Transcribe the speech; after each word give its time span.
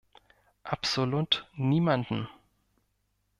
Absolut 0.63 1.45
niemandem! 1.53 2.27